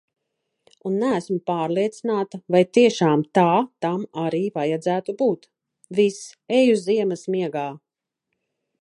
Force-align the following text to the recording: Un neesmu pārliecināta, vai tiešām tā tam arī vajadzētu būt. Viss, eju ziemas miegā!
Un 0.89 0.95
neesmu 1.01 1.35
pārliecināta, 1.49 2.39
vai 2.55 2.61
tiešām 2.79 3.25
tā 3.39 3.45
tam 3.87 4.09
arī 4.25 4.43
vajadzētu 4.59 5.17
būt. 5.23 5.49
Viss, 6.01 6.27
eju 6.63 6.83
ziemas 6.89 7.27
miegā! 7.37 7.69